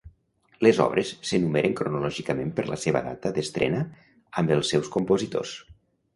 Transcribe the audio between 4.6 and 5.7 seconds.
seus compositors.